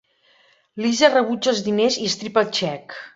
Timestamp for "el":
2.45-2.51